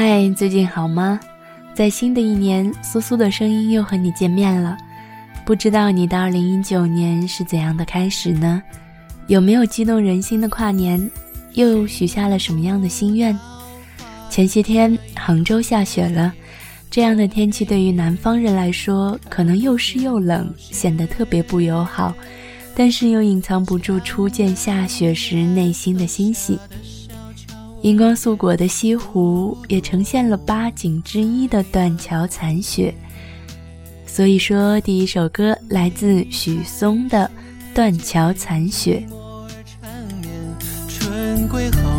[0.00, 1.18] 嗨，最近好吗？
[1.74, 4.78] 在新的一年，苏苏的声音又和你见面了。
[5.44, 8.62] 不知道你的二零一九年是怎样的开始呢？
[9.26, 11.10] 有没有激动人心的跨年？
[11.54, 13.36] 又许下了什么样的心愿？
[14.30, 16.32] 前些天杭州下雪了，
[16.88, 22.14] 这样的天气对于南方人来说，可能又湿又冷，显得特别不友好，
[22.72, 26.56] 但是又隐藏不住初见下雪时内心的欣喜。
[27.82, 32.92] 银光素裹的西湖也呈现了八景之一的断桥残雪，
[34.04, 37.30] 所以说第一首歌来自许嵩的
[37.74, 39.06] 《断桥残雪》。
[40.88, 41.97] 春归后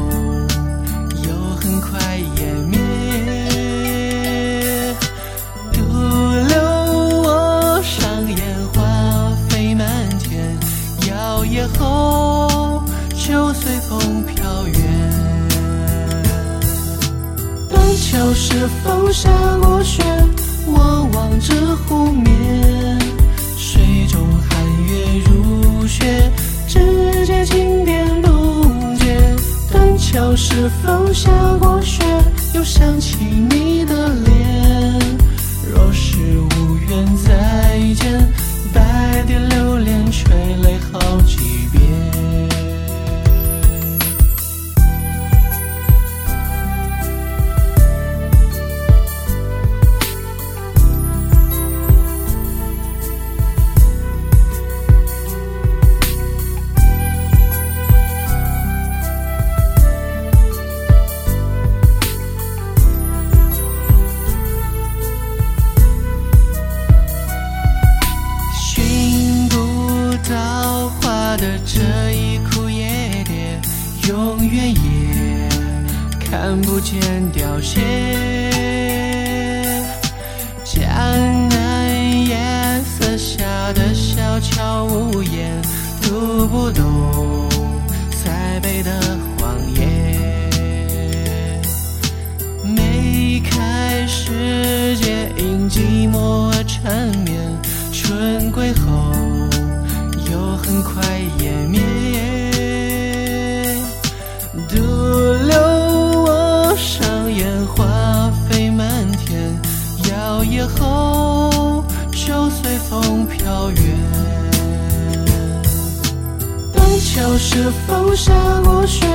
[117.20, 118.32] 桥是否下
[118.64, 119.06] 过雪？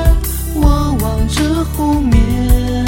[0.55, 2.85] 我望着湖面，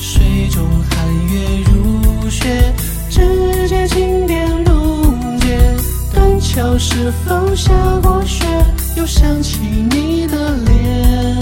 [0.00, 2.74] 水中寒月如雪，
[3.08, 5.56] 指尖轻点冻结。
[6.12, 8.44] 断桥是否下过雪？
[8.96, 11.38] 又想起你的脸。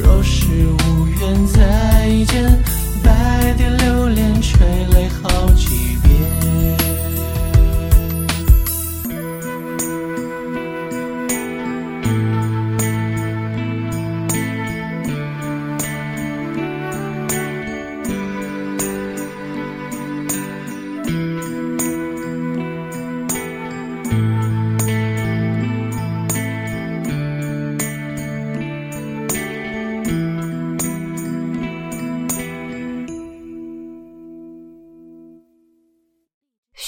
[0.00, 2.62] 若是无缘再见，
[3.02, 4.40] 百点流连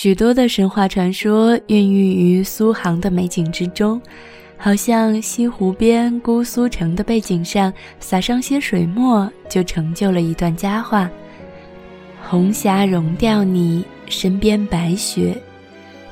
[0.01, 4.01] 许多的神话传说孕育于苏杭的美景之中，
[4.57, 11.11] 好像西湖边姑苏城的背景上撒上些水墨，就成就了一段佳话。
[12.23, 15.37] 红霞融掉你身边白雪，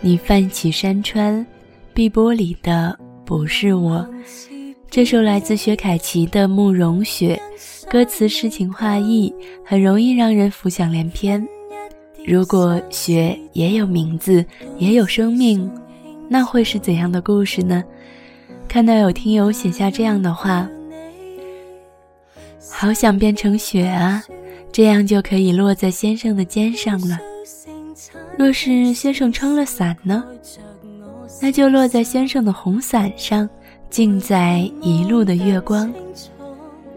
[0.00, 1.46] 你泛起山川，
[1.94, 4.04] 碧波里的不是我。
[4.90, 7.40] 这首来自薛凯琪的《慕容雪》，
[7.88, 9.32] 歌歌词诗情画意，
[9.64, 11.46] 很容易让人浮想联翩。
[12.26, 14.44] 如果雪也有名字，
[14.78, 15.70] 也有生命，
[16.28, 17.84] 那会是怎样的故事呢？
[18.68, 20.68] 看到有听友写下这样的话
[22.68, 24.20] ：“好想变成雪啊，
[24.72, 27.16] 这样就可以落在先生的肩上了。
[28.36, 30.24] 若是先生撑了伞呢，
[31.40, 33.48] 那就落在先生的红伞上，
[33.88, 35.94] 浸在一路的月光。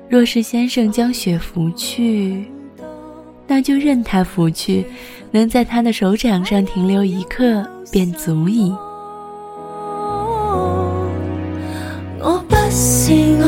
[0.10, 2.50] 若是先生将雪拂去，
[3.48, 4.86] 那就任他拂去，
[5.32, 8.74] 能在他的手掌上停留一刻便足矣。”
[12.22, 13.46] 我不是我，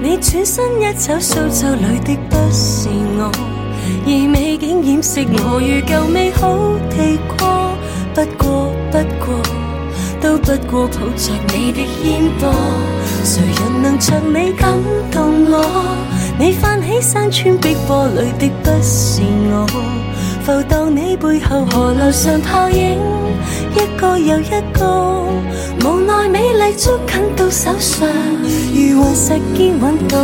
[0.00, 2.88] 你转身一走，苏州里的不是
[3.18, 3.32] 我，
[4.06, 6.56] 而美景掩饰我如旧美好
[6.88, 7.70] 地过。
[8.14, 9.34] 不过不过，
[10.20, 12.52] 都不过抱着你的肩膊，
[13.24, 14.72] 谁人能像你感
[15.10, 15.64] 动我？
[16.38, 19.66] 你泛起山川碧波里的不是我，
[20.50, 22.98] 浮荡你背后河流上泡影，
[23.72, 25.24] 一个又一个。
[25.84, 28.08] 无奈美丽捉紧到手上，
[28.74, 30.18] 如顽石坚稳到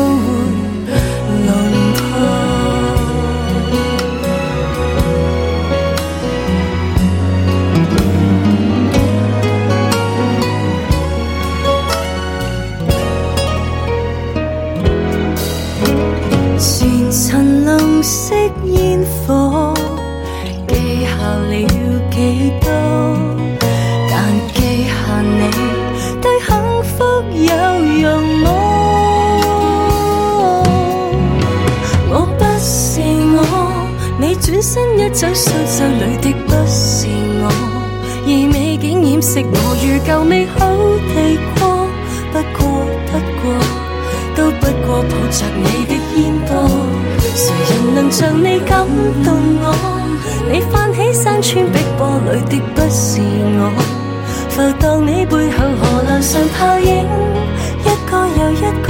[58.56, 58.88] 一个，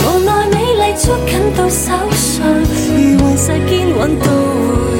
[0.00, 2.42] 无奈美丽捉紧到手上，
[2.88, 4.90] 如顽石坚稳到回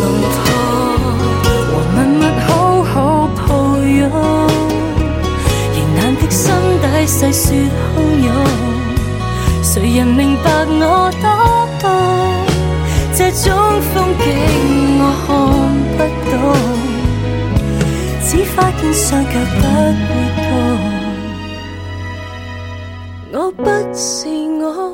[0.00, 0.02] 龙
[0.34, 0.36] 驼，
[1.70, 2.48] 和密密好
[2.82, 2.94] 好
[3.36, 3.48] 抱
[3.78, 4.02] 拥，
[5.74, 6.42] 仍难的心
[6.82, 8.28] 底细说汹涌，
[9.62, 11.26] 谁人明白我多
[11.80, 11.84] 动？
[13.16, 13.44] 这种
[13.92, 14.26] 风景
[14.98, 15.28] 我看
[15.96, 15.98] 不
[16.30, 16.32] 懂。
[18.26, 20.10] 只发现双脚不会
[23.96, 24.26] 是
[24.60, 24.92] 我，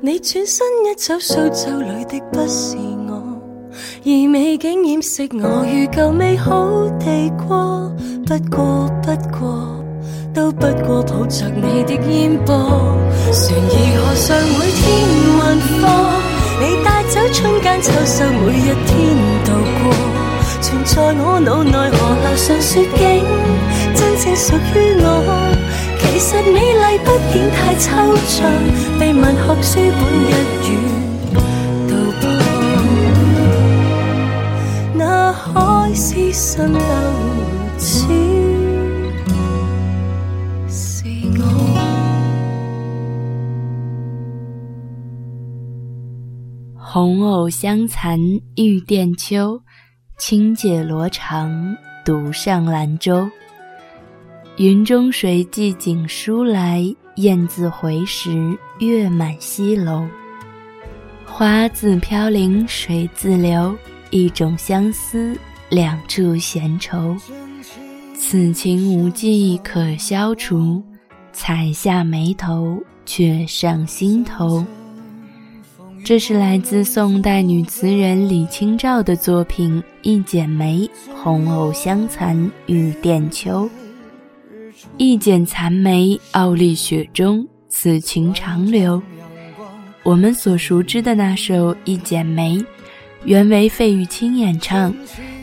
[0.00, 2.76] 你转身一走，苏州里的不是
[3.06, 3.40] 我，
[4.04, 6.68] 而美景掩饰我如旧美好
[6.98, 7.92] 地过。
[8.26, 9.06] 不过不
[9.38, 9.84] 过，
[10.34, 12.54] 都不过抱着你的烟波，
[13.30, 14.82] 船儿河上每天
[15.30, 15.38] 运
[15.80, 15.84] 货，
[16.60, 18.90] 你带走春间秋收，每一天
[19.44, 19.48] 度
[19.80, 19.94] 过。
[20.60, 23.24] 存在我脑内河流上雪景，
[23.94, 25.06] 真正属于我。
[26.12, 27.86] 其实美丽不见太抽
[28.26, 28.50] 象，
[28.98, 30.28] 被文学书本一
[30.68, 30.70] 语
[31.88, 31.90] 道
[32.20, 32.22] 破。
[34.94, 36.78] 那海市蜃楼
[37.78, 38.04] 似
[40.68, 40.84] 是
[41.38, 41.42] 我。
[46.76, 48.18] 红藕香残
[48.56, 49.62] 玉簟秋。
[50.18, 53.30] 轻解罗裳，独上兰舟。
[54.56, 56.84] 云中谁寄锦书来？
[57.16, 60.06] 雁字回时，月满西楼。
[61.24, 63.74] 花自飘零水自流，
[64.10, 65.36] 一种相思，
[65.68, 67.16] 两处闲愁。
[68.14, 70.82] 此情无计可消除，
[71.32, 74.64] 采下眉头，却上心头。
[76.04, 80.80] 这是来自宋代女词人李清照的作品《一剪梅》，
[81.14, 83.68] 红藕香残玉簟秋。
[84.96, 89.00] 一剪残梅，傲立雪中，此情长留。
[90.02, 92.56] 我们所熟知的那首《一剪梅》，
[93.24, 94.94] 原为费玉清演唱，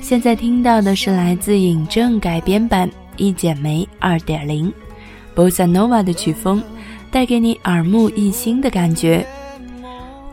[0.02, 4.72] 现在听到的是来自尹正改编版《一剪梅二点零》
[5.40, 6.62] ，Bossa Nova 的曲风，
[7.12, 9.26] 带给你耳目一新的感觉。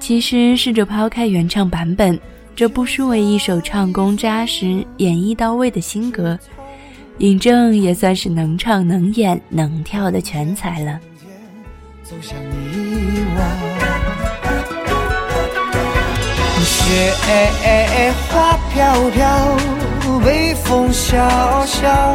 [0.00, 2.18] 其实试着抛开原唱版本，
[2.56, 6.38] 这不失为一首唱功扎实、演绎到位的新歌。
[7.18, 10.98] 尹正也算是能唱能演能跳的全才了。
[16.64, 17.12] 雪
[18.28, 19.56] 花飘飘，
[20.24, 22.14] 微风萧萧，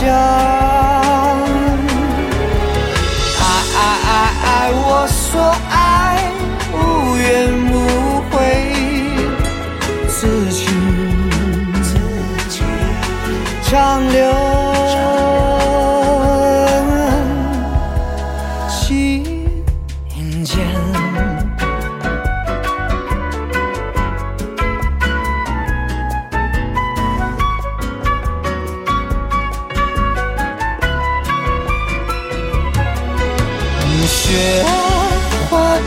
[0.00, 0.59] 家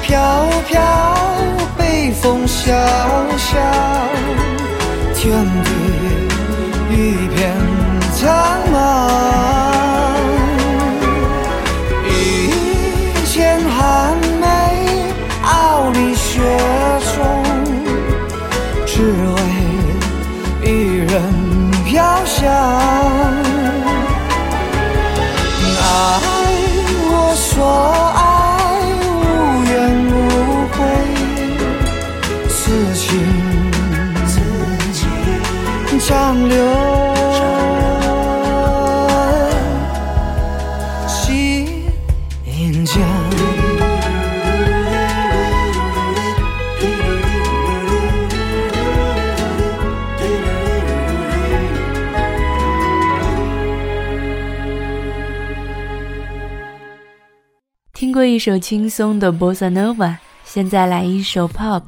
[0.03, 0.19] 飘
[0.67, 0.81] 飘，
[1.77, 2.73] 北风萧
[3.37, 3.57] 萧，
[5.15, 5.45] 天
[58.03, 61.83] 听过一首轻松的 bossa nova，现在来一首 pop，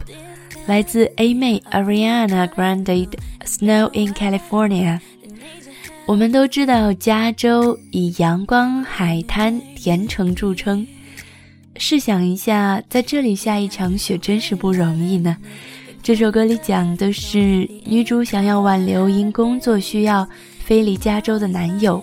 [0.65, 4.97] 来自 A 妹 Ariana Grande 的《Snow in California》。
[6.05, 10.87] 我们都知道，加州以阳光、海滩、甜橙著称。
[11.75, 15.35] 试想一下，在这里下一场雪真是不容易呢。
[16.01, 20.25] 这首歌里讲的是女主想要挽留因工作需要
[20.63, 22.01] 飞离加州的男友，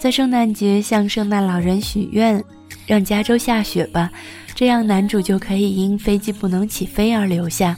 [0.00, 2.42] 在圣诞节向圣诞老人许愿，
[2.86, 4.10] 让加州下雪吧，
[4.54, 7.76] 这样男主就可以因飞机不能起飞而留下。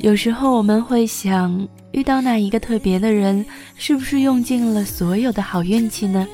[0.00, 3.44] 有时候我们会想，遇到那一个特别的人，
[3.76, 6.26] 是不是用尽了所有的好运气呢？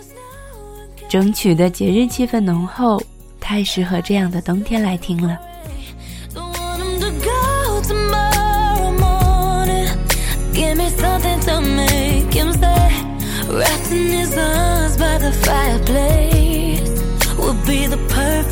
[1.09, 3.01] 争取的节日气氛浓厚，
[3.41, 5.39] 太适合这样的冬天来听了。
[11.05, 12.75] something to make in the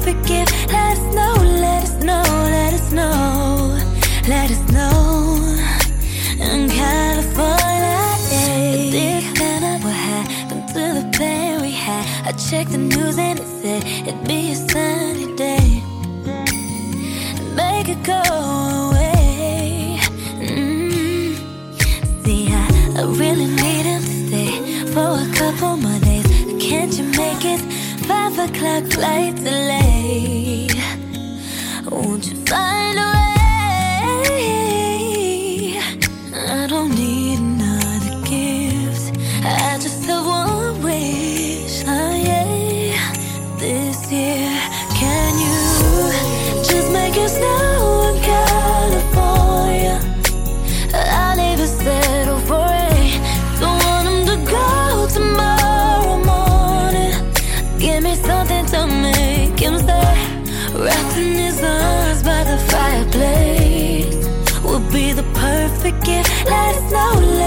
[0.04, 3.78] Let us know, let us know, let us know,
[4.26, 5.56] let us know.
[6.40, 7.99] In California,
[8.30, 13.38] if this planet would happen to the plan we had, I checked the news and
[13.38, 15.82] it said it'd be a sunny day
[17.54, 18.23] make it go
[18.88, 19.99] away.
[20.40, 21.35] Mm.
[22.25, 22.66] See, I,
[22.97, 26.26] I really need him to stay for a couple more days.
[26.61, 27.72] Can't you make it
[28.62, 30.69] o'clock flight delay?
[31.90, 32.81] Won't you find
[67.02, 67.41] out loud.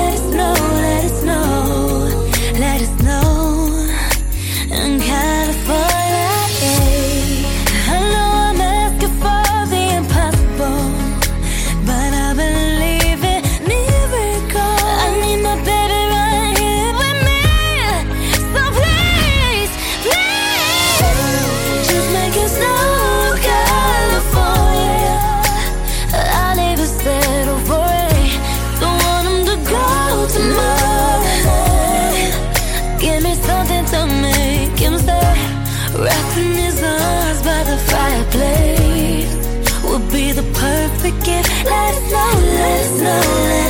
[41.43, 41.65] Gift.
[41.65, 43.64] Let us know, let us know, let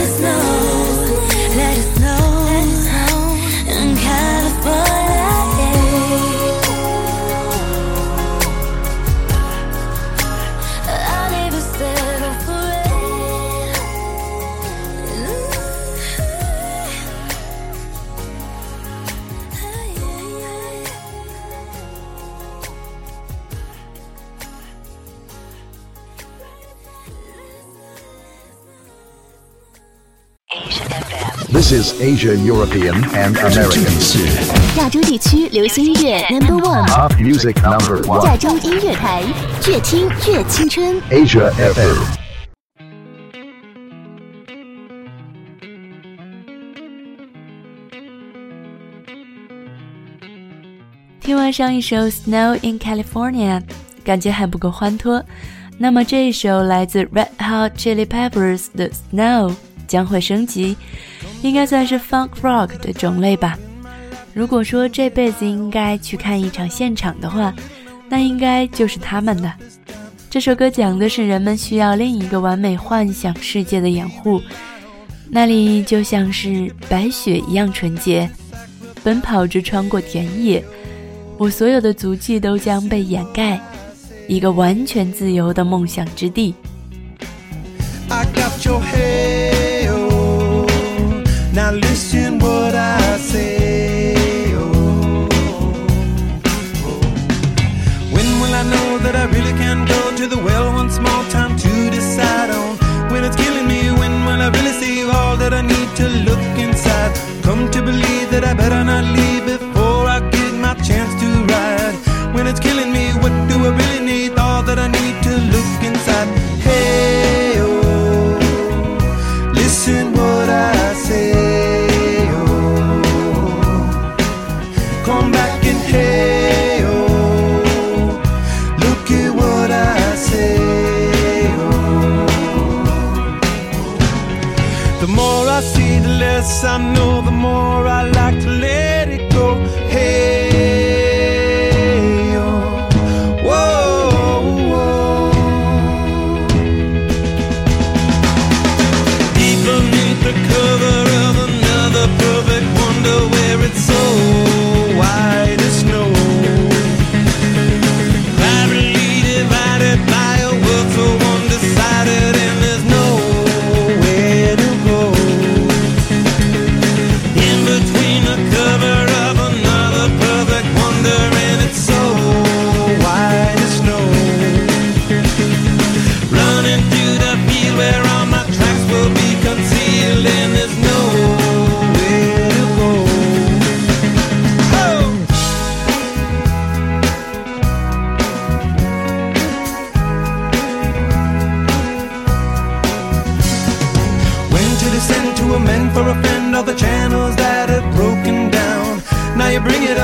[31.75, 33.84] Is Asia, European, and American.
[33.84, 36.62] 里是亚洲地区流行音乐 Number
[37.17, 38.38] music number 亚 one.
[38.38, 39.22] 洲音乐台，
[39.67, 41.01] 越听越青春。
[41.10, 41.98] Asia FM.
[51.20, 53.60] 听完上一首《Snow in California》，
[54.05, 55.22] 感觉还不够欢脱，
[55.77, 59.50] 那么这一首来自 Red Hot Chili Peppers 的《Snow》
[59.88, 60.77] 将会升级，
[61.42, 63.58] 应该算是 Funk Rock 的种类吧。
[64.34, 67.54] 如果说这辈子应该去看一场现场的话，
[68.10, 69.51] 那应该就是他们的。
[70.30, 74.42] 这首歌讲的是人们需要另一个完美幻想世界的掩护，
[75.30, 78.30] 那里就像是白雪一样纯洁，
[79.04, 80.62] 奔跑着穿过田野。
[81.38, 83.60] 我所有的足迹都将被掩盖，
[84.27, 86.54] 一个完全自由的梦想之地。
[88.10, 89.75] I got your.
[91.56, 92.75] Now listen what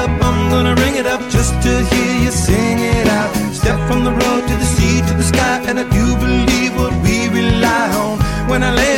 [0.02, 3.32] up, I'm gonna ring it up just to hear you sing it out.
[3.54, 6.94] Step from the road to the sea to the sky, and I do believe what
[7.06, 8.16] we rely on.
[8.50, 8.90] When I lay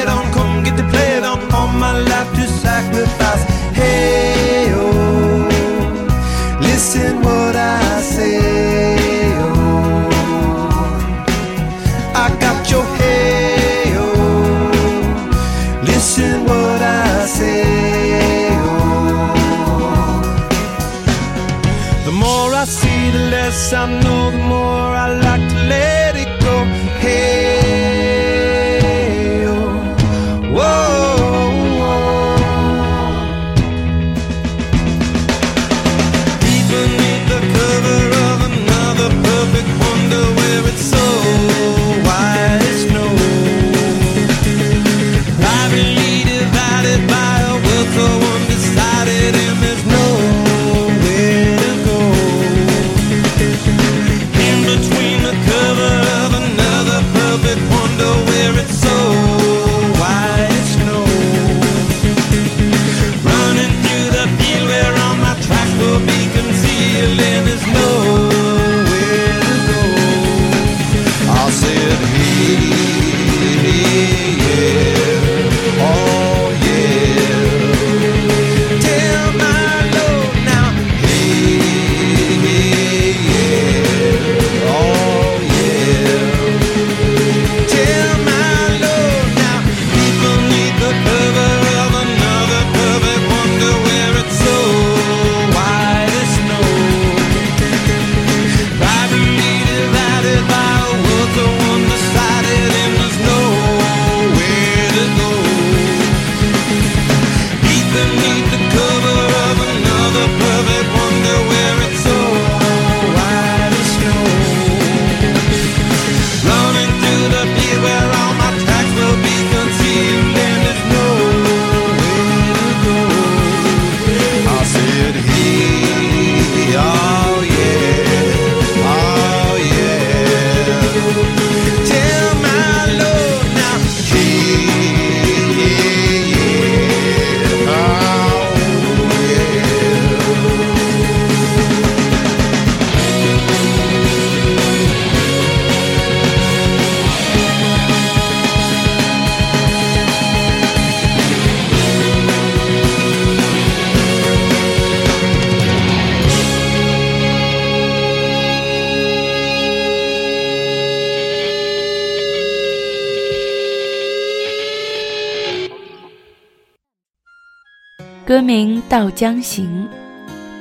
[168.33, 169.87] 歌名《到江行》，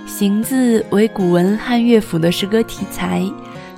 [0.06, 3.24] 行字为古文汉乐府的诗歌题材。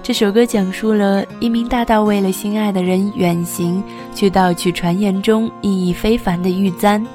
[0.03, 3.81] 这首歌讲述了一名大盗为了心爱的人远行，
[4.13, 7.07] 去盗取传言中意义非凡的玉簪，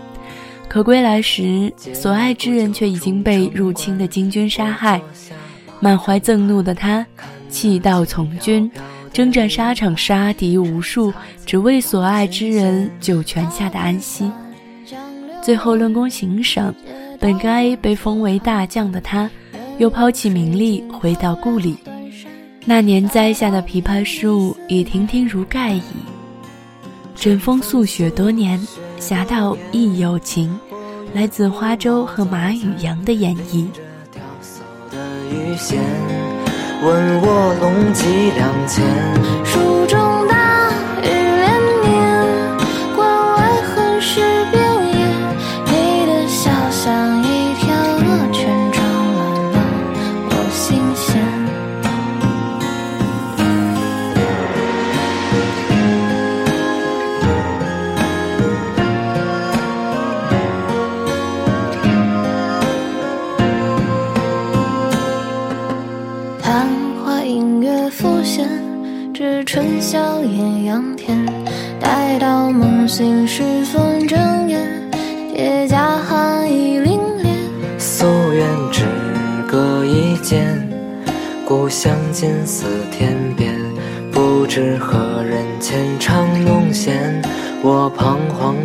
[0.70, 5.02] 可归来时，所爱之人却已经被入侵的金军杀害。
[5.82, 7.06] 满怀憎怒的他，
[7.50, 8.72] 弃道从军，
[9.12, 11.14] 征战沙场，杀敌无数，
[11.46, 14.32] 只为所爱之人九泉下的安息。
[15.50, 16.72] 最后论功行赏，
[17.20, 19.28] 本该被封为大将的他，
[19.80, 21.76] 又抛弃名利，回到故里。
[22.66, 25.82] 那年栽下的枇杷树已亭亭如盖矣。
[27.16, 28.62] 枕风宿雪多年，
[29.00, 30.56] 侠道亦有情。
[31.16, 33.66] 来自花粥和马宇阳的演绎。
[36.84, 38.86] 问我龙脊两千，
[78.40, 78.86] 愿只
[79.50, 80.66] 隔一箭，
[81.46, 83.54] 故乡近似天边。
[84.14, 87.22] 不知何人浅唱弄弦，
[87.62, 88.56] 我彷徨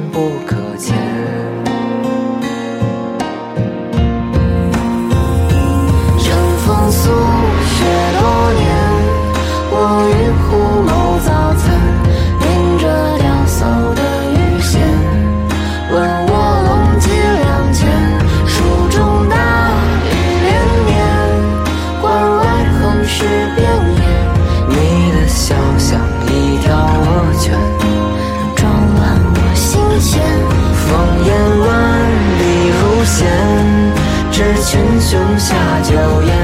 [35.04, 36.34] 知群雄下酒宴。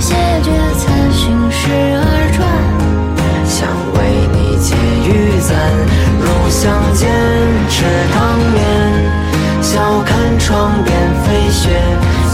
[0.00, 2.42] 谢绝残寻时而转，
[3.46, 3.98] 想为
[4.34, 4.74] 你解
[5.06, 5.08] 玉
[5.40, 5.54] 簪，
[6.18, 6.60] 入巷
[6.94, 7.08] 间
[7.68, 8.18] 吃汤
[8.52, 8.58] 面，
[9.62, 10.90] 笑看窗边
[11.22, 11.70] 飞雪，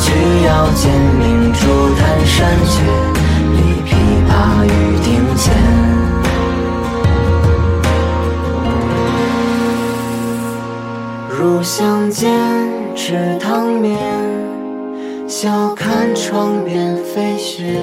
[0.00, 0.04] 曲
[0.46, 1.60] 腰间明珠
[1.96, 2.36] 弹山
[2.70, 2.74] 雀，
[3.52, 3.92] 立琵
[4.26, 4.32] 琶
[4.64, 4.68] 于
[5.04, 5.44] 庭前。
[11.28, 12.32] 入巷间
[12.94, 13.98] 吃汤面，
[15.38, 17.78] 笑看窗边飞雪，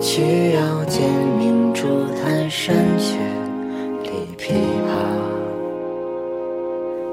[0.00, 1.02] 曲腰间
[1.36, 3.18] 明珠弹山雀，
[4.02, 4.54] 立琵
[4.88, 4.94] 琶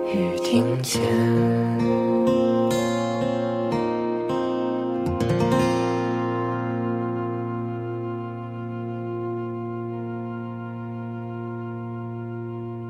[0.07, 1.01] 于庭前。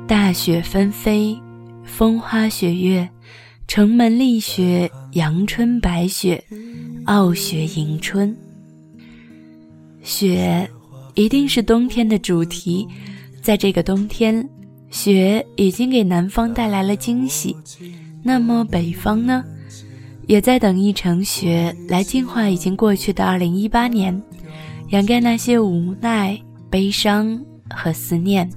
[0.06, 1.42] 大雪纷飞，
[1.82, 3.08] 风花雪月，
[3.66, 6.42] 城门立雪，阳春白雪，
[7.04, 8.36] 傲雪迎春。
[10.02, 10.68] 雪
[11.14, 12.86] 一定是冬天的主题，
[13.40, 14.46] 在这个冬天，
[14.90, 17.56] 雪已经给南方带来了惊喜。
[18.22, 19.42] 那么北方呢？
[20.28, 24.22] 也在等一场雪来净化已经过去的2018年，
[24.90, 26.38] 掩盖那些无奈、
[26.70, 28.48] 悲伤和思念。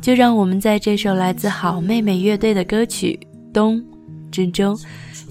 [0.00, 3.18] 就让我们在这首来自好妹妹乐队的歌曲
[3.58, 3.80] 《冬》
[4.30, 4.78] 之中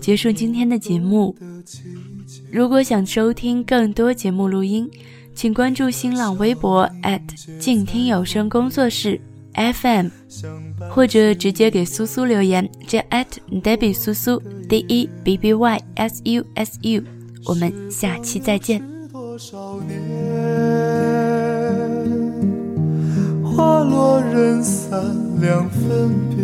[0.02, 1.34] 结束今天的节目。
[2.52, 4.90] 如果想收听更多节目录音，
[5.34, 6.90] 请关注新浪微博
[7.58, 9.18] 静听有声工作室
[9.54, 10.10] FM，
[10.90, 13.00] 或者直接给苏苏留言，这
[13.50, 17.02] Debbie 苏苏 D E B B Y S U S U。
[17.46, 18.84] 我们下期再见。
[23.46, 25.00] 花落人散
[25.40, 26.44] 两分别，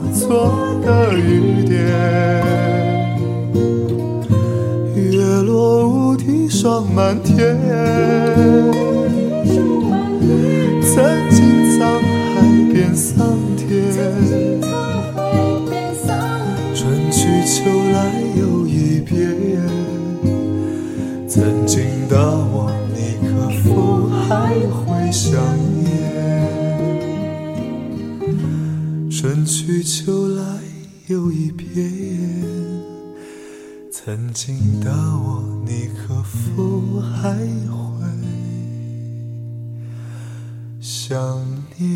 [0.31, 1.77] 作的雨点？
[4.95, 7.59] 月落乌啼霜满天。
[10.81, 13.27] 曾经沧海变桑
[31.51, 31.89] 又一遍。
[33.91, 38.07] 曾经的我，你可否还会？
[40.79, 41.17] 想
[41.77, 41.89] 念。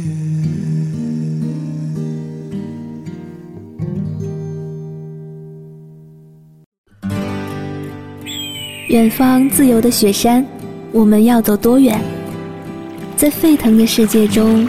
[8.89, 10.45] 远方自由的雪山，
[10.91, 11.99] 我们要走多远？
[13.17, 14.67] 在沸腾的世界中，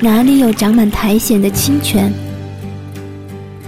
[0.00, 2.12] 哪里有长满苔藓的清泉？